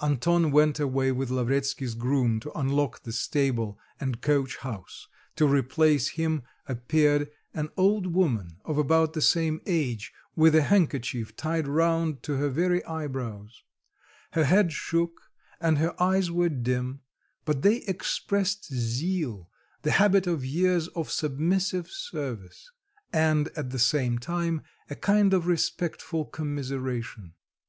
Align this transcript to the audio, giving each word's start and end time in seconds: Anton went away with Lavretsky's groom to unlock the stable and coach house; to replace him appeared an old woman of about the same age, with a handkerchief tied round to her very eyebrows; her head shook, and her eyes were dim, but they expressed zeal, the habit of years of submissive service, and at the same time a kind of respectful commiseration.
Anton 0.00 0.50
went 0.50 0.80
away 0.80 1.12
with 1.12 1.30
Lavretsky's 1.30 1.94
groom 1.94 2.40
to 2.40 2.50
unlock 2.58 3.04
the 3.04 3.12
stable 3.12 3.78
and 4.00 4.20
coach 4.20 4.56
house; 4.56 5.06
to 5.36 5.46
replace 5.46 6.08
him 6.08 6.42
appeared 6.66 7.30
an 7.54 7.68
old 7.76 8.08
woman 8.12 8.56
of 8.64 8.78
about 8.78 9.12
the 9.12 9.22
same 9.22 9.60
age, 9.64 10.12
with 10.34 10.56
a 10.56 10.62
handkerchief 10.62 11.36
tied 11.36 11.68
round 11.68 12.20
to 12.24 12.34
her 12.36 12.48
very 12.48 12.84
eyebrows; 12.84 13.62
her 14.32 14.42
head 14.44 14.72
shook, 14.72 15.30
and 15.60 15.78
her 15.78 15.94
eyes 16.02 16.32
were 16.32 16.48
dim, 16.48 17.02
but 17.44 17.62
they 17.62 17.76
expressed 17.84 18.66
zeal, 18.74 19.48
the 19.82 19.92
habit 19.92 20.26
of 20.26 20.44
years 20.44 20.88
of 20.98 21.12
submissive 21.12 21.88
service, 21.88 22.72
and 23.12 23.50
at 23.56 23.70
the 23.70 23.78
same 23.78 24.18
time 24.18 24.62
a 24.90 24.96
kind 24.96 25.32
of 25.32 25.46
respectful 25.46 26.24
commiseration. 26.24 27.34